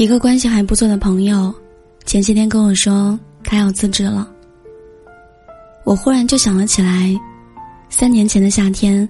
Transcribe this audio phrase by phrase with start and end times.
[0.00, 1.54] 一个关系还不错的朋友，
[2.06, 4.26] 前些天跟我说他要辞职了。
[5.84, 7.14] 我忽然就想了起来，
[7.90, 9.06] 三年前的夏天，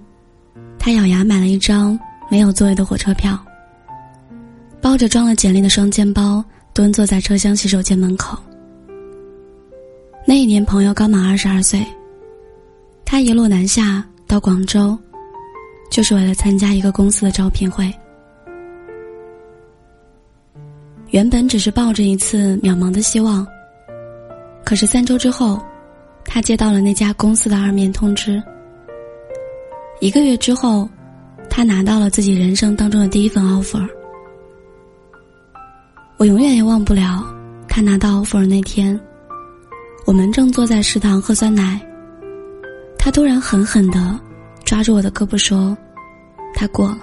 [0.80, 1.96] 他咬牙买了一张
[2.29, 3.39] 没有座位的火车票，
[4.80, 6.45] 抱着装了简历的双肩包，
[6.75, 8.36] 蹲坐在车厢洗手间门口。
[10.27, 11.86] 那一年，朋友刚满二十二岁，
[13.04, 14.98] 他一路南下到广州，
[15.88, 17.88] 就是为了参加一个公司的招聘会。
[21.10, 23.45] 原本只是抱着一次渺茫的希望，
[24.64, 25.60] 可是三周之后，
[26.24, 28.41] 他接到了那家公司的二面通知。
[30.01, 30.88] 一个月之后，
[31.48, 33.84] 他拿到了自己人生当中的第一份 offer。
[36.16, 37.24] 我永远也忘不了
[37.66, 38.98] 他拿到 offer 那天，
[40.06, 41.80] 我们正坐在食堂喝酸奶，
[42.96, 44.18] 他突然狠狠的
[44.65, 45.77] 抓住我的胳膊说
[46.54, 46.98] ：“他过了。”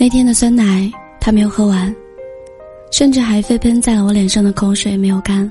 [0.00, 0.88] 那天的酸奶
[1.20, 1.92] 他没有喝完，
[2.92, 5.50] 甚至还飞喷在了我脸上的口水没有干。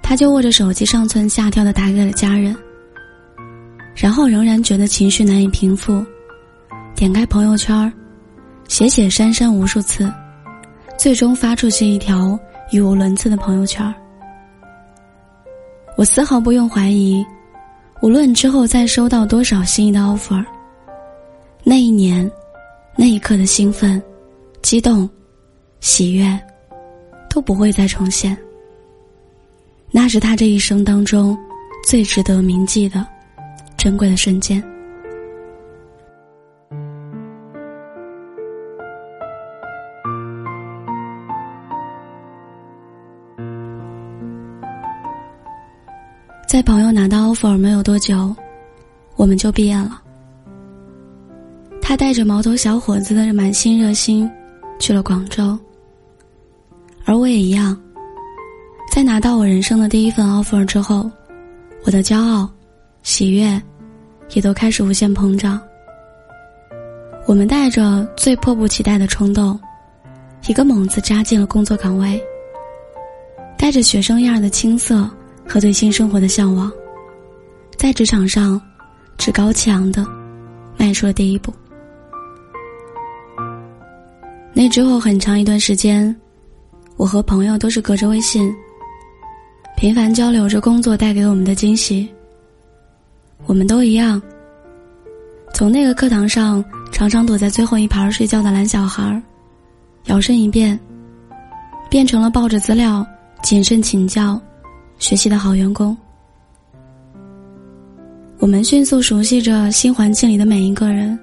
[0.00, 2.56] 他就握着手机上蹿下跳的打给了家人，
[3.96, 6.06] 然后仍然觉得情绪难以平复，
[6.94, 7.92] 点开朋友圈
[8.68, 10.08] 写写删删无数次，
[10.96, 12.38] 最终发出去一条
[12.70, 13.92] 语无伦次的朋友圈
[15.96, 17.26] 我丝毫不用怀疑，
[18.02, 20.44] 无论之后再收到多少心仪的 offer，
[21.64, 22.30] 那一年。
[22.98, 24.02] 那一刻的兴奋、
[24.62, 25.08] 激动、
[25.80, 26.26] 喜悦，
[27.28, 28.36] 都不会再重现。
[29.90, 31.36] 那是他这一生当中
[31.86, 33.06] 最值得铭记的
[33.76, 34.62] 珍贵的瞬间。
[46.48, 48.34] 在朋友拿到 offer 没有多久，
[49.16, 50.02] 我们就毕业了。
[51.88, 54.28] 他带着毛头小伙子的满心热心，
[54.76, 55.56] 去了广州。
[57.04, 57.80] 而我也一样，
[58.90, 61.08] 在拿到我人生的第一份 offer 之后，
[61.84, 62.50] 我的骄傲、
[63.04, 63.62] 喜悦，
[64.32, 65.60] 也都开始无限膨胀。
[67.24, 69.56] 我们带着最迫不及待的冲动，
[70.48, 72.20] 一个猛子扎进了工作岗位，
[73.56, 75.08] 带着学生样的青涩
[75.46, 76.68] 和对新生活的向往，
[77.76, 78.60] 在职场上
[79.16, 80.04] 趾高气扬的
[80.76, 81.54] 迈出了第一步。
[84.58, 86.16] 那之后很长一段时间，
[86.96, 88.50] 我和朋友都是隔着微信，
[89.76, 92.08] 频繁交流着工作带给我们的惊喜。
[93.44, 94.20] 我们都一样，
[95.52, 99.22] 从那个课堂上常常躲在最后一排睡觉的懒小孩，
[100.06, 100.80] 摇身一变，
[101.90, 103.06] 变成了抱着资料
[103.42, 104.40] 谨慎请教、
[104.98, 105.94] 学习的好员工。
[108.38, 111.18] 我们迅速熟悉着新环境里的每一个人，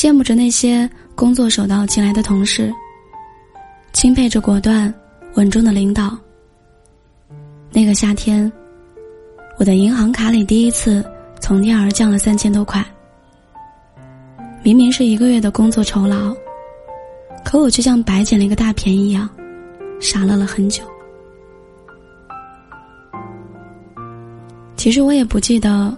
[0.00, 0.88] 羡慕着那些。
[1.14, 2.72] 工作手到擒来的同事，
[3.92, 4.90] 钦佩着果断、
[5.34, 6.16] 稳重的领导。
[7.70, 8.50] 那个夏天，
[9.58, 11.04] 我的银行卡里第一次
[11.38, 12.82] 从天而降了三千多块。
[14.62, 16.34] 明明是一个月的工作酬劳，
[17.44, 19.28] 可我却像白捡了一个大便宜一样，
[20.00, 20.82] 傻乐了很久。
[24.74, 25.94] 其实我也不记得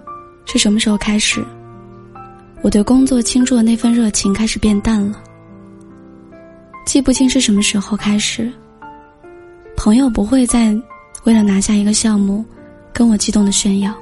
[0.47, 1.47] 是什么时候开始。
[2.62, 5.21] 我对工作倾注的那份热情开始变淡了，
[6.87, 8.50] 记不清是什么时候开始。
[9.77, 10.73] 朋友不会再
[11.25, 12.45] 为了拿下一个项目，
[12.93, 13.93] 跟我激动的炫耀。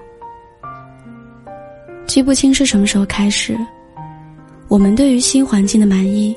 [2.06, 3.56] 记不清是什么时候开始，
[4.69, 6.37] 我们对于新环境的满意，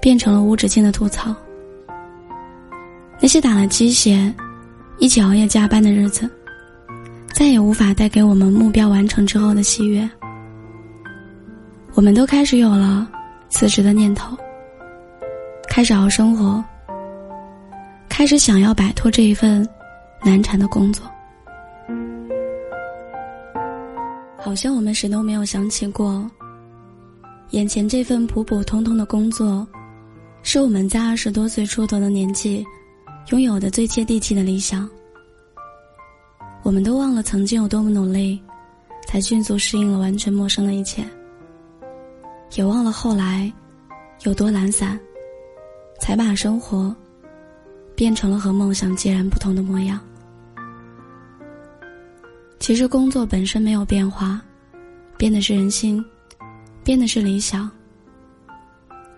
[0.00, 1.34] 变成了无止境的吐槽。
[3.20, 4.32] 那些打了鸡血，
[4.98, 6.26] 一起熬夜加班的日子，
[7.34, 10.08] 再也无法带给我们目标完成之后的喜悦。
[11.94, 13.06] 我们都开始有了
[13.50, 14.36] 辞职的念头，
[15.68, 16.64] 开始熬生活，
[18.08, 19.66] 开始想要摆脱这一份
[20.24, 21.04] 难缠的工作。
[24.38, 26.28] 好像我们谁都没有想起过，
[27.50, 29.66] 眼前这份普普通通的工作，
[30.42, 32.66] 是我们在二十多岁出头的年纪
[33.30, 34.88] 拥有的最接地气的理想。
[36.62, 38.42] 我们都忘了曾经有多么努力，
[39.06, 41.04] 才迅速适应了完全陌生的一切。
[42.54, 43.50] 也忘了后来，
[44.24, 44.98] 有多懒散，
[45.98, 46.94] 才把生活
[47.94, 49.98] 变成了和梦想截然不同的模样。
[52.58, 54.40] 其实工作本身没有变化，
[55.16, 56.04] 变的是人心，
[56.84, 57.70] 变的是理想。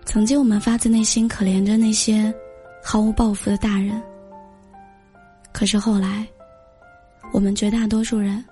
[0.05, 2.33] 曾经我们发自内心可怜着那些
[2.81, 4.01] 毫无抱负的大人，
[5.51, 6.25] 可是后来，
[7.33, 8.43] 我们绝大多数人，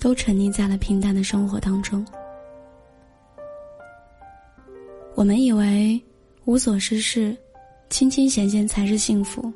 [0.00, 2.04] 都沉溺在了平淡的生活当中。
[5.18, 6.00] 我们以为
[6.44, 7.36] 无所事事、
[7.90, 9.52] 清清闲闲才是幸福，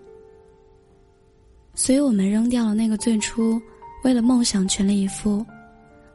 [1.73, 3.63] 所以我们扔掉了那个最初
[4.03, 5.47] 为了梦想全力以赴、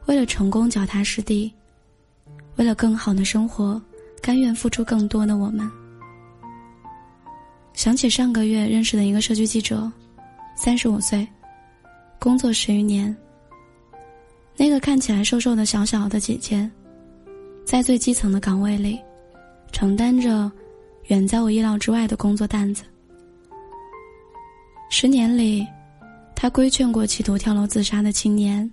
[0.04, 1.50] 为了成功脚踏实地、
[2.56, 3.80] 为了更好的生活
[4.20, 5.66] 甘愿付出更多的我们。
[7.72, 9.90] 想起上个月认识的一个社区记者，
[10.56, 11.26] 三十五岁，
[12.18, 13.16] 工作十余年。
[14.58, 16.70] 那个看起来瘦瘦的小小的姐姐，
[17.64, 19.00] 在最基层的岗位里，
[19.72, 20.50] 承担着
[21.06, 22.84] 远在我意料之外的工作担子。
[24.90, 25.66] 十年里，
[26.34, 28.70] 他规劝过企图跳楼自杀的青年，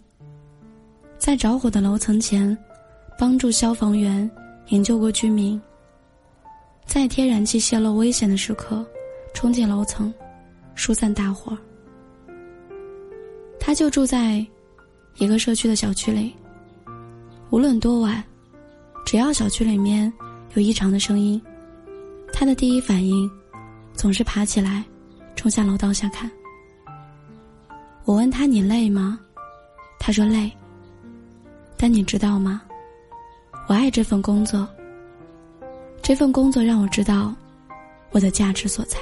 [1.18, 2.57] 在着火的楼层前，
[3.18, 4.30] 帮助消防员
[4.69, 5.62] 营救过居民，
[6.86, 8.86] 在天然气泄漏危险的时刻。
[9.33, 10.13] 冲进楼层，
[10.75, 11.57] 疏散大火。
[13.59, 14.38] 他就住在
[15.18, 16.33] 一个社区的小区里。
[17.50, 18.24] 无论多晚，
[19.06, 20.12] 只要小区里面
[20.55, 21.41] 有异常的声音，
[22.33, 23.29] 他的第一反应
[23.93, 24.83] 总是爬起来，
[25.35, 26.31] 冲下楼道下看。
[28.05, 29.19] 我问他：“你累吗？”
[29.99, 30.49] 他说：“累。”
[31.77, 32.61] 但你知道吗？
[33.67, 34.67] 我爱这份工作。
[36.01, 37.35] 这份工作让我知道
[38.11, 38.97] 我的价值所在。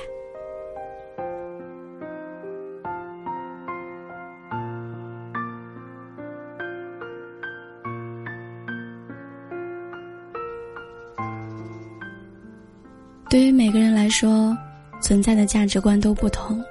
[14.13, 14.55] 说，
[15.01, 16.63] 存在的价值观都不同，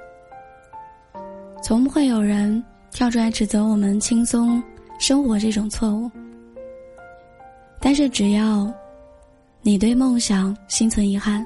[1.61, 4.63] 从不会有人跳出来指责我们轻松
[4.97, 6.09] 生活这种错误。
[7.81, 8.73] 但是，只要
[9.61, 11.45] 你对梦想心存遗憾，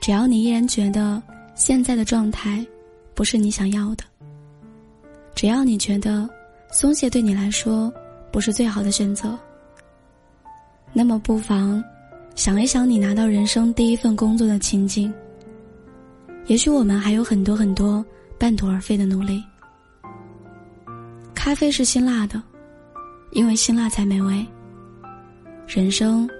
[0.00, 1.22] 只要你依然觉得
[1.54, 2.66] 现在的状态
[3.14, 4.04] 不是你想要的，
[5.34, 6.26] 只要你觉得
[6.72, 7.92] 松懈对你来说
[8.32, 9.38] 不是最好的选择，
[10.94, 11.84] 那么不妨。
[12.38, 15.12] 想一想，你拿到人生第一份工作的情景。
[16.46, 18.02] 也许我们还有很多很多
[18.38, 19.42] 半途而废的努力。
[21.34, 22.40] 咖啡是辛辣的，
[23.32, 24.46] 因为辛辣才美味。
[25.66, 26.30] 人生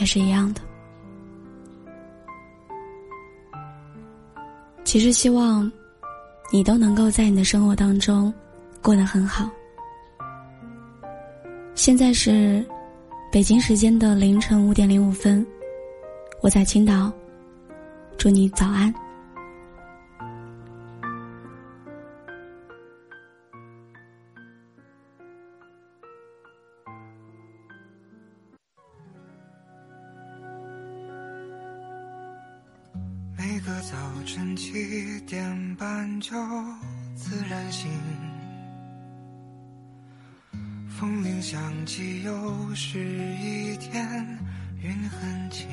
[0.00, 0.62] 也是一样的。
[4.84, 5.70] 其实希望
[6.50, 8.32] 你都能够在你的生活当中
[8.80, 9.50] 过得很好。
[11.74, 12.64] 现在是。
[13.34, 15.44] 北京时间的凌晨五点零五分，
[16.40, 17.12] 我在青岛，
[18.16, 18.94] 祝你早安。
[33.36, 36.36] 每个早晨七点半就
[37.16, 37.90] 自然醒。
[41.04, 42.98] 风铃响起，又是
[43.36, 44.02] 一天，
[44.80, 45.68] 云很轻。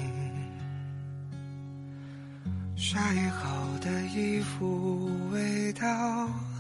[2.76, 3.00] 晒
[3.30, 5.88] 好的衣服，味道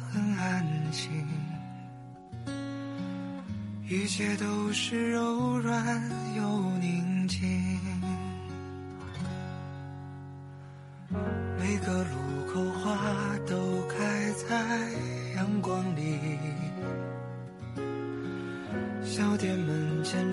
[0.09, 1.11] 很安心。
[3.89, 6.01] 一切都是柔软
[6.37, 7.77] 又宁静。
[11.59, 12.20] 每个路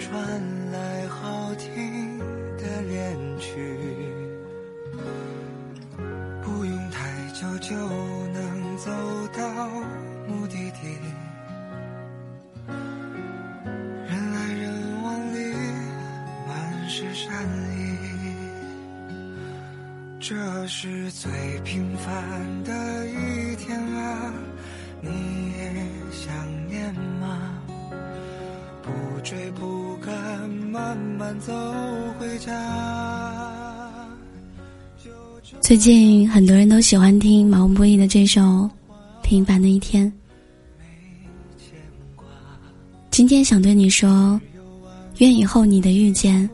[0.08, 2.18] 传来好听
[2.56, 3.78] 的恋曲，
[6.42, 7.76] 不用太久就
[8.28, 8.90] 能走
[9.36, 9.68] 到
[10.26, 10.96] 目的地。
[14.06, 15.52] 人来人往里
[16.46, 17.46] 满是善
[17.76, 17.78] 意，
[20.18, 21.30] 这是最
[21.64, 24.32] 平凡的一天啊，
[25.02, 26.34] 你也想
[26.66, 27.52] 念吗？
[28.80, 29.77] 不追不
[30.70, 31.52] 慢慢走
[32.18, 32.52] 回家。
[35.60, 38.40] 最近很多人都喜欢听毛不易的这首
[39.22, 40.06] 《平凡的一天》。
[43.10, 44.40] 今天想对你说，
[45.18, 46.48] 愿以后你的遇见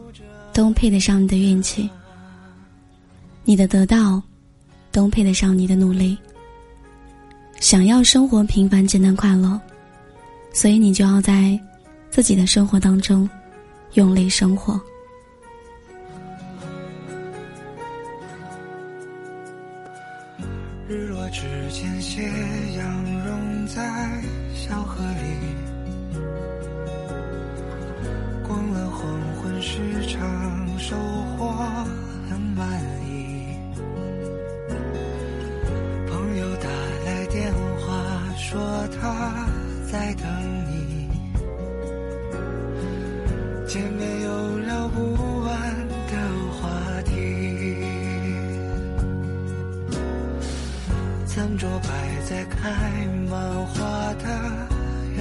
[0.53, 1.89] 都配得上你的运气，
[3.45, 4.23] 你的得到
[4.91, 6.17] 都配得上你的努力。
[7.61, 9.61] 想要生活平凡、简单、快乐，
[10.53, 11.59] 所以你就要在。
[12.11, 13.29] 自己的生活当中，
[13.95, 14.81] 用力生活。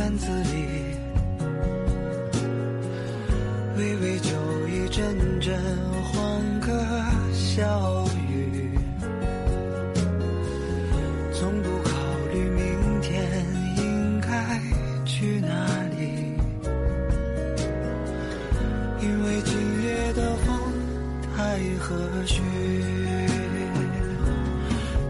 [0.03, 0.67] 院子里，
[3.77, 4.31] 微微酒
[4.67, 5.57] 意，阵阵
[6.03, 6.69] 欢歌
[7.31, 8.77] 笑语，
[11.33, 11.91] 从不考
[12.33, 13.45] 虑明天
[13.77, 14.59] 应该
[15.05, 15.47] 去哪
[15.97, 16.35] 里，
[19.01, 20.53] 因为今夜的风
[21.33, 21.95] 太和
[22.25, 22.41] 煦。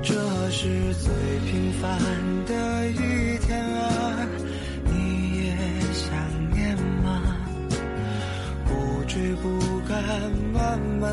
[0.03, 0.13] 这
[0.51, 1.11] 是最
[1.49, 1.99] 平凡
[2.45, 3.32] 的一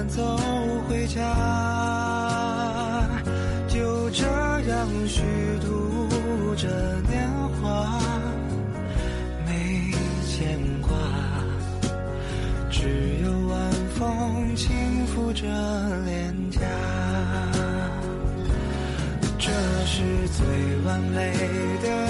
[0.01, 0.23] 慢走
[0.89, 1.21] 回家，
[3.69, 5.21] 就这样虚
[5.61, 6.09] 度
[6.57, 6.67] 着
[7.03, 7.31] 年
[7.61, 8.01] 华，
[9.47, 9.93] 没
[10.27, 10.89] 牵挂，
[12.71, 12.89] 只
[13.23, 15.47] 有晚风轻拂着
[16.07, 16.61] 脸颊。
[19.39, 19.51] 这
[19.85, 20.47] 是最
[20.87, 21.31] 完美
[21.83, 22.10] 的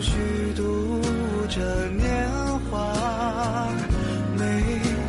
[0.00, 0.12] 虚
[0.54, 1.00] 度
[1.48, 2.28] 着年
[2.70, 2.92] 华，
[4.36, 4.44] 没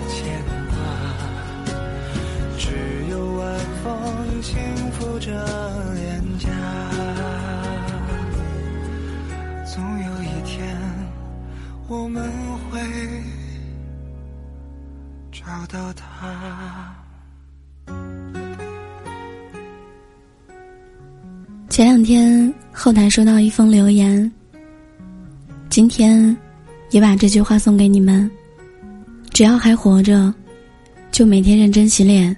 [0.09, 0.75] 牵挂，
[2.57, 2.67] 只
[3.09, 4.57] 有晚风轻
[4.93, 5.31] 拂着
[5.93, 6.49] 脸颊。
[9.65, 10.77] 总有一天，
[11.87, 12.31] 我们
[12.71, 12.79] 会
[15.31, 16.95] 找到他。
[21.69, 24.31] 前两天后台收到一封留言，
[25.77, 26.35] 今天
[26.89, 28.27] 也把这句话送给你们：
[29.29, 30.33] 只要还活着，
[31.11, 32.35] 就每天认真洗脸，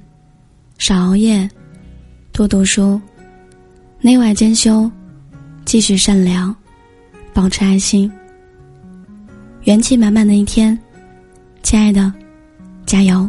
[0.78, 1.50] 少熬夜，
[2.34, 3.00] 多读书，
[4.02, 4.92] 内外兼修，
[5.64, 6.54] 继续善良。
[7.34, 8.12] 保持爱心，
[9.64, 10.78] 元气满满的一天，
[11.64, 12.12] 亲爱的，
[12.86, 13.26] 加油！